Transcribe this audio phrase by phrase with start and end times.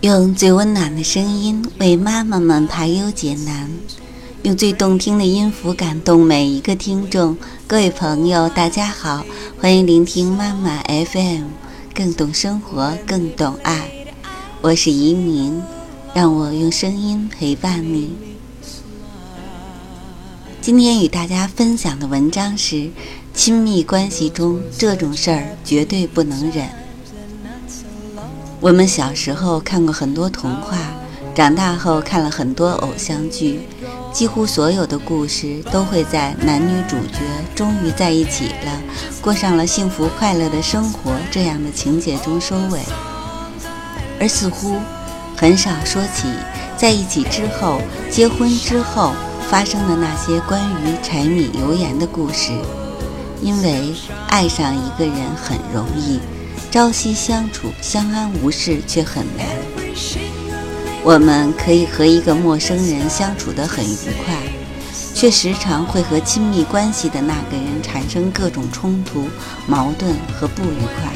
[0.00, 3.68] 用最温暖的声音为妈妈们排忧解难，
[4.44, 7.36] 用最动听的音符感动每一个听众。
[7.66, 9.26] 各位朋友，大家好，
[9.58, 11.46] 欢迎聆听妈妈 FM，
[11.92, 13.90] 更懂生活，更懂爱。
[14.60, 15.60] 我是移民，
[16.14, 18.12] 让我用声音陪伴你。
[20.60, 22.88] 今天与大家分享的文章是：
[23.34, 26.68] 亲密关系中这种事儿绝对不能忍。
[28.60, 30.76] 我们小时候看过很多童话，
[31.32, 33.60] 长大后看了很多偶像剧，
[34.12, 37.20] 几乎所有的故事都会在男女主角
[37.54, 38.82] 终于在一起了，
[39.22, 42.80] 过上了幸福快乐的生活这样的情节中收尾，
[44.18, 44.76] 而似乎
[45.36, 46.26] 很少说起
[46.76, 47.80] 在一起之后、
[48.10, 49.12] 结婚之后
[49.48, 52.50] 发生的那些关于柴米油盐的故事，
[53.40, 53.94] 因为
[54.26, 56.18] 爱上一个人很容易。
[56.70, 59.46] 朝夕相处，相安无事却很难。
[61.02, 64.34] 我们可以和一个陌生人相处得很愉快，
[65.14, 69.28] 却时常会和亲密关系的那个人产生各种冲突、
[69.66, 71.10] 矛盾和不愉快。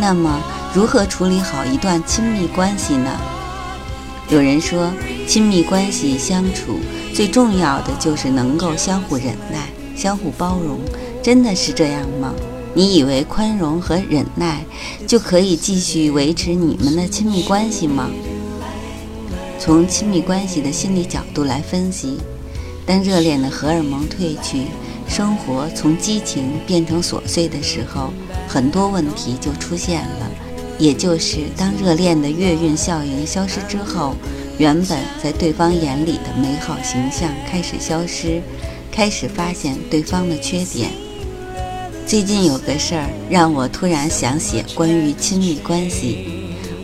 [0.00, 0.40] 那么，
[0.72, 3.10] 如何处理好一段亲密关系呢？
[4.28, 4.92] 有人说，
[5.26, 6.78] 亲密关系相处
[7.12, 10.78] 最重要的就是能够相互忍耐、相互包容。
[11.20, 12.32] 真的是这样吗？
[12.78, 14.64] 你以为宽容和忍耐
[15.04, 18.08] 就可以继续维持你们的亲密关系吗？
[19.58, 22.18] 从亲密关系的心理角度来分析，
[22.86, 24.66] 当热恋的荷尔蒙褪去，
[25.08, 28.12] 生活从激情变成琐碎的时候，
[28.46, 30.30] 很多问题就出现了。
[30.78, 34.14] 也就是当热恋的月晕效应消失之后，
[34.56, 38.40] 原本在对方眼里的美好形象开始消失，
[38.92, 40.92] 开始发现对方的缺点。
[42.08, 46.26] 最近有个事儿让我突然想写关于亲密关系。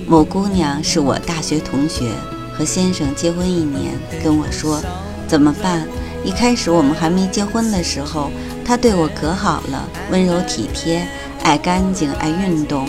[0.06, 2.10] 某姑娘是我大学同学，
[2.52, 4.82] 和先生结婚一年，跟我说
[5.26, 5.88] 怎么办？
[6.26, 8.30] 一开始我们还没结婚的时候，
[8.66, 11.08] 他对我可好了，温柔体贴，
[11.42, 12.86] 爱干净，爱运动。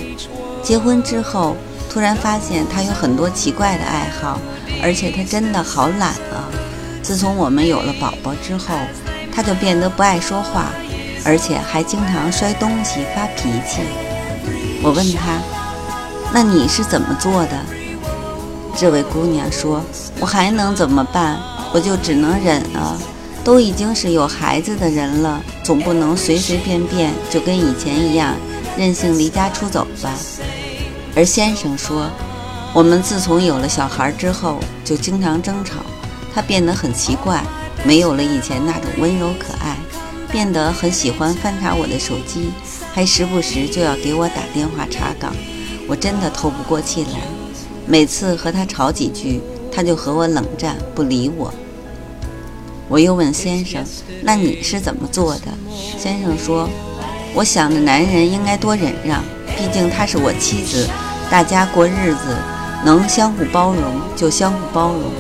[0.62, 1.56] 结婚之后，
[1.90, 4.42] 突然发现他有很多奇怪的爱好，
[4.84, 6.52] 而且他真的好懒啊。
[7.02, 8.76] 自从我们有了宝宝之后，
[9.32, 10.74] 他就变得不爱说话。
[11.26, 13.82] 而且还经常摔东西、发脾气。
[14.84, 15.42] 我问他
[16.32, 17.60] ：“那你是怎么做的？”
[18.78, 19.82] 这位姑娘说
[20.22, 21.40] ：“我还能怎么办？
[21.74, 22.96] 我就只能忍啊！
[23.44, 28.36] 都已经是有孩子的人了，总不能随随便便就跟以前一样
[28.78, 30.14] 任性离家出走吧？”
[31.16, 32.10] 而先生说
[32.74, 35.76] ：“我们自从有了小孩之后，就经常争吵，
[36.34, 37.42] 他变得很奇怪，
[37.84, 39.78] 没有了以前那种温柔可爱。”
[40.32, 42.52] 变得很喜欢翻查我的手机，
[42.94, 45.34] 还时不时就要给我打电话查岗，
[45.88, 47.22] 我真的透不过气来。
[47.88, 49.42] 每次和他吵几句，
[49.72, 51.54] 他就和我冷战不理我。
[52.88, 53.84] 我又问先生
[54.22, 55.42] ：“那你是怎么做的？”
[55.98, 56.70] 先生说
[57.34, 59.24] ：“我想着男人应该多忍让，
[59.58, 60.88] 毕竟她是我妻子，
[61.30, 62.36] 大家过日子
[62.84, 63.84] 能相互包容
[64.16, 65.12] 就相互包容。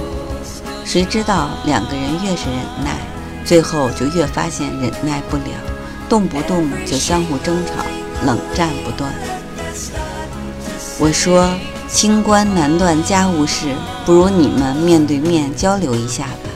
[0.83, 2.97] 谁知道两个人越是忍耐。”
[3.45, 5.43] 最后就越发现忍耐不了，
[6.09, 7.85] 动不动就相互争吵，
[8.25, 9.13] 冷战不断。
[10.97, 11.53] 我说
[11.87, 13.75] ：“清官难断家务事，
[14.05, 16.49] 不如你们面对面交流一下吧。”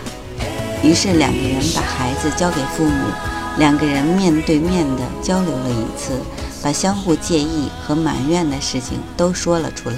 [0.81, 3.05] 于是两个人把孩子交给父母，
[3.57, 6.13] 两个人面对面的交流了一次，
[6.63, 9.97] 把相互介意和埋怨的事情都说了出来。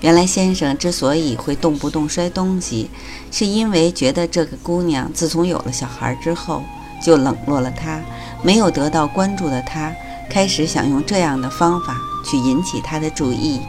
[0.00, 2.90] 原来先生之所以会动不动摔东西，
[3.30, 6.62] 是因为觉得这个姑娘自从有了小孩之后
[7.04, 8.00] 就冷落了他，
[8.42, 9.92] 没有得到关注的他，
[10.30, 13.60] 开始想用这样的方法去引起他的注意。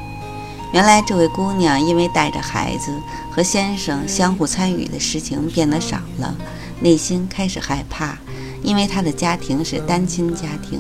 [0.72, 2.94] 原来这位姑娘因为带着孩子
[3.30, 6.34] 和先生相互参与的事情变得少了，
[6.80, 8.18] 内心开始害怕，
[8.64, 10.80] 因为她的家庭是单亲家庭，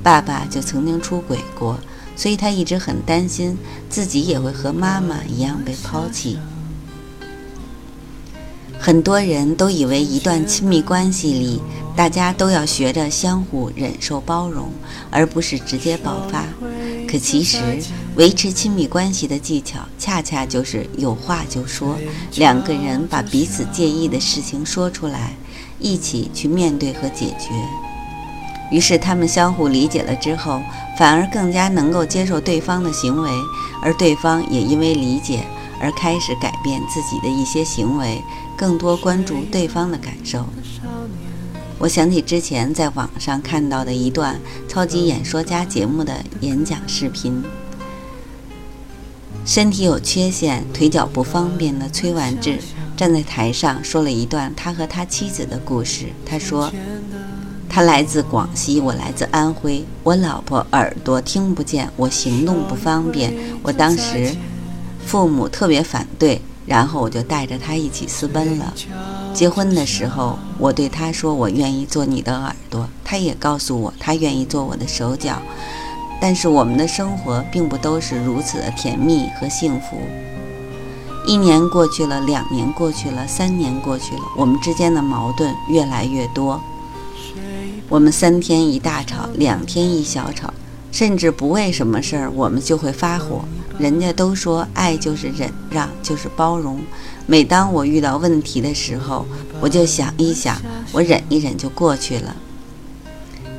[0.00, 1.76] 爸爸就曾经出轨过。
[2.22, 3.58] 所以他一直很担心
[3.90, 6.38] 自己也会和妈妈一样被抛弃。
[8.78, 11.60] 很多人都以为一段亲密关系里，
[11.96, 14.70] 大家都要学着相互忍受、包容，
[15.10, 16.46] 而不是直接爆发。
[17.08, 17.58] 可其实，
[18.14, 21.98] 维持亲密关系的技巧，恰恰就是有话就说，
[22.36, 25.34] 两个人把彼此介意的事情说出来，
[25.80, 27.50] 一起去面对和解决。
[28.72, 30.62] 于是他们相互理解了之后，
[30.98, 33.30] 反而更加能够接受对方的行为，
[33.82, 35.44] 而对方也因为理解
[35.78, 38.22] 而开始改变自己的一些行为，
[38.56, 40.46] 更多关注对方的感受。
[41.78, 47.42] 我想起之前在网上看到的一段超级演说家节目的演讲视频，
[49.44, 52.58] 身体有缺陷、腿脚不方便的崔完志
[52.96, 56.06] 站在台上说了一段他和他妻子的故事。
[56.24, 56.72] 他说
[57.74, 59.82] ：“他来自广西，我来自安徽。
[60.02, 63.32] 我老婆耳朵听不见，我行动不方便。
[63.62, 64.36] 我当时
[65.06, 68.74] 父母特别反对，然后我就带着他一起私奔了。
[69.32, 75.40] 结婚的时候，我对他说我愿意做你的耳朵，他也告诉我他愿意做我的手脚。”
[76.20, 79.96] 但是我们的生活并不都是如此的甜蜜和幸福。
[81.26, 86.60] 一年过去了，两年过去了，三年过去了，我们之间的矛盾越来越多。
[87.92, 90.50] 我们三天一大吵，两天一小吵，
[90.90, 93.44] 甚至不为什么事儿，我们就会发火。
[93.78, 96.80] 人家都说爱就是忍让，就是包容。
[97.26, 99.26] 每当我遇到问题的时候，
[99.60, 100.56] 我就想一想，
[100.90, 102.34] 我忍一忍就过去了。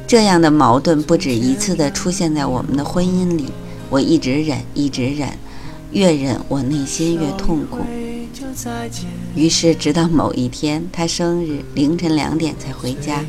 [0.08, 3.52] 这样的矛盾不止一次地出现在我们的婚姻里，
[3.92, 5.30] 我一直忍，一直忍，
[5.92, 7.82] 越忍我内心越痛苦。
[9.36, 13.24] 于是，直到某一天，他生日凌晨两点才回家，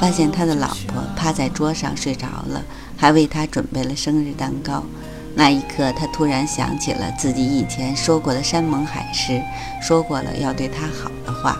[0.00, 2.62] 发现他的老婆趴在桌上睡着了，
[2.96, 4.84] 还为他准备了生日蛋糕。
[5.34, 9.40] 那一刻，他突然想起了自己以前说过的山盟海誓，
[9.80, 11.56] 说过了要对他好的话。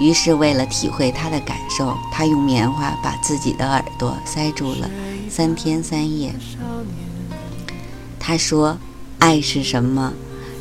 [0.00, 4.90] 于是，为了体会他的感受，他用棉花把自己的耳朵塞住了
[5.28, 6.32] 三天三夜。
[8.18, 8.78] 他说
[9.18, 10.12] ：“爱是什么？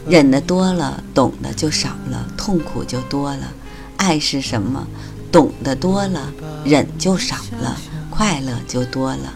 [0.08, 3.54] 忍的多了，懂的就少了，痛苦就多了。
[3.98, 4.88] 爱是什么？
[5.32, 6.34] 懂得多了，
[6.64, 7.78] 忍就少了，
[8.10, 9.34] 快乐就多了。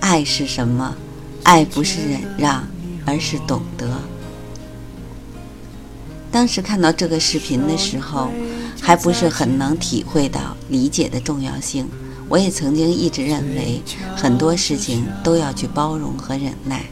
[0.00, 0.94] 爱是什么？
[1.42, 2.66] 爱不是忍让，
[3.04, 3.88] 而是懂得。”
[6.30, 8.30] 当时看到这个视频的时候。
[8.78, 11.88] 还不是很能体会到理解的重要性。
[12.28, 13.82] 我也曾经一直认为
[14.14, 16.84] 很多事情都要去包容和忍耐，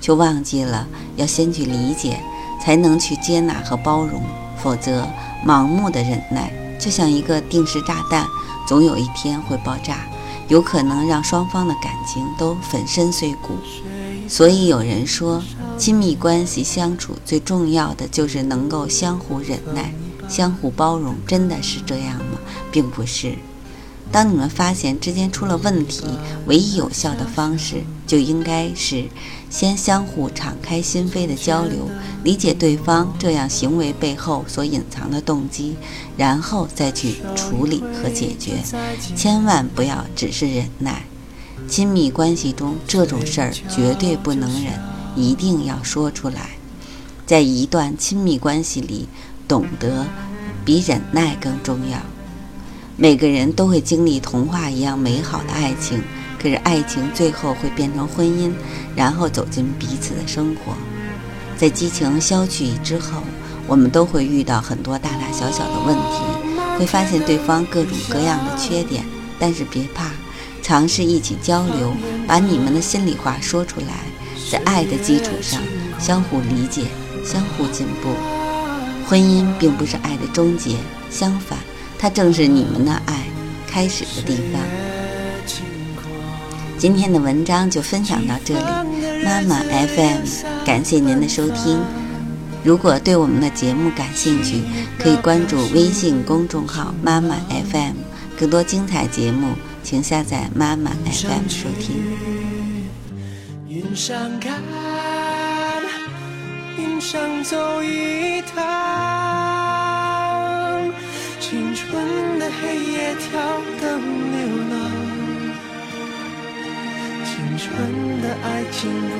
[0.00, 0.86] 却忘记了
[1.16, 2.20] 要先去理解，
[2.60, 4.22] 才能去接纳和包容。
[4.56, 5.06] 否则，
[5.46, 8.26] 盲目的忍耐就像一个定时炸弹，
[8.66, 10.06] 总有一天会爆炸，
[10.48, 13.54] 有可能让双方的感情都粉身碎骨。
[14.28, 15.42] 所以有人说，
[15.76, 19.92] 亲密关系相处最重要的就是能够相互忍耐。
[20.26, 22.38] 相互包容，真的是这样吗？
[22.72, 23.34] 并不是。
[24.14, 26.04] 当你们发现之间出了问题，
[26.46, 29.06] 唯一有效的方式就应该是
[29.50, 31.90] 先相互敞开心扉的交流，
[32.22, 35.74] 理解对方这样行为背后所隐藏的动机，
[36.16, 38.52] 然后再去处理和解决。
[39.16, 41.02] 千万不要只是忍耐。
[41.66, 44.74] 亲密关系中这种事儿绝对不能忍，
[45.16, 46.50] 一定要说出来。
[47.26, 49.08] 在一段亲密关系里。
[49.46, 50.06] 懂得
[50.64, 51.98] 比忍耐更重要。
[52.96, 56.00] 每个人都会经历童话一样美好的爱情，
[56.40, 58.52] 可是爱情最后会变成婚姻，
[58.94, 60.74] 然后走进彼此的生活。
[61.56, 63.20] 在激情消去之后，
[63.66, 69.04] 我们都会遇到很多大大小小的问题，会发现对方各种各样的缺点。
[69.40, 70.12] 但是别怕，
[70.62, 71.92] 尝试一起交流，
[72.28, 74.04] 把你们的心里话说出来，
[74.48, 75.60] 在爱的基础上
[75.98, 76.84] 相互理解，
[77.24, 78.10] 相互进步。
[79.08, 80.76] 婚姻并不是爱的终结，
[81.10, 81.58] 相反，
[82.04, 83.24] 它正是你们的爱
[83.66, 84.60] 开始的地方。
[86.76, 88.60] 今天的文章就分享到这里，
[89.24, 91.80] 妈妈 FM，感谢您的收听。
[92.62, 94.60] 如果对我们的节目感兴趣，
[94.98, 97.36] 可以关注微信公众号妈妈
[97.72, 97.94] FM，
[98.38, 101.96] 更多精彩节目，请下载妈妈 FM 收听。
[103.66, 104.60] 云上看，
[106.76, 108.62] 云上走一趟，
[112.60, 113.30] 黑夜挑
[113.80, 113.82] 灯
[114.32, 114.36] 流
[114.70, 114.74] 浪，
[117.24, 117.62] 青春
[118.22, 118.78] 的爱情
[119.10, 119.12] 不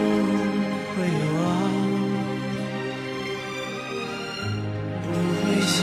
[0.90, 0.94] 会
[1.38, 1.42] 忘，
[5.02, 5.06] 不
[5.40, 5.82] 会想，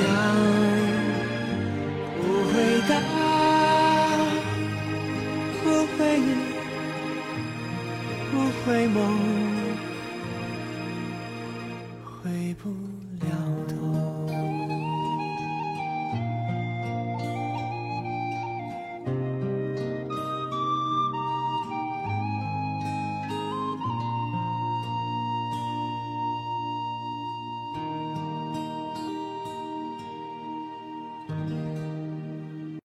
[2.18, 2.20] 不
[2.52, 2.54] 会
[2.90, 2.92] 答，
[5.64, 5.66] 不
[5.98, 6.00] 会
[8.32, 8.34] 不
[8.66, 9.00] 会梦。